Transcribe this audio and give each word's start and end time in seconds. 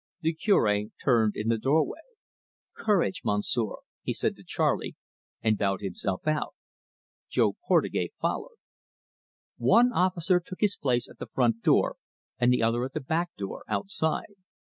The 0.21 0.33
Cure 0.33 0.85
turned 1.03 1.33
in 1.35 1.49
the 1.49 1.59
doorway. 1.59 2.01
"Courage, 2.75 3.21
Monsieur!" 3.23 3.75
he 4.01 4.13
said 4.15 4.35
to 4.35 4.43
Charley, 4.43 4.95
and 5.43 5.59
bowed 5.59 5.81
himself 5.81 6.25
out. 6.25 6.55
Jo 7.29 7.53
Portugais 7.67 8.09
followed. 8.19 8.57
One 9.59 9.93
officer 9.93 10.39
took 10.43 10.61
his 10.61 10.75
place 10.75 11.07
at 11.07 11.19
the 11.19 11.27
front 11.31 11.61
door 11.61 11.97
and 12.39 12.51
the 12.51 12.63
other 12.63 12.83
at 12.83 12.93
the 12.95 12.99
back 12.99 13.35
door, 13.37 13.63
outside. 13.67 14.33